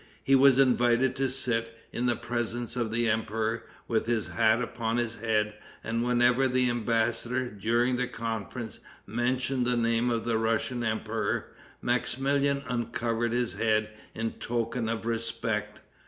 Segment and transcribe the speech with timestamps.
[0.23, 4.97] He was invited to sit, in the presence of the emperor, with his hat upon
[4.97, 10.83] his head, and whenever the embassador, during the conference, mentioned the name of the Russian
[10.83, 11.51] emperor,
[11.83, 15.81] Maximilian uncovered his head in token of respect.